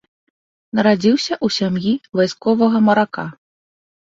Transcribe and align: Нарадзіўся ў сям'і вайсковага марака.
Нарадзіўся 0.77 1.33
ў 1.35 1.47
сям'і 1.57 1.93
вайсковага 2.21 2.77
марака. 2.89 3.25